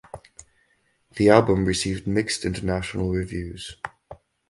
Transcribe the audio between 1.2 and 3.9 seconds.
album received mixed international reviews.